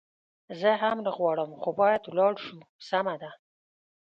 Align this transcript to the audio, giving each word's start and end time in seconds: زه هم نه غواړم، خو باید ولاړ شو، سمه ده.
زه 0.59 0.69
هم 0.81 0.97
نه 1.05 1.11
غواړم، 1.17 1.51
خو 1.61 1.69
باید 1.79 2.01
ولاړ 2.05 2.33
شو، 2.45 2.57
سمه 2.89 3.15
ده. 3.21 3.31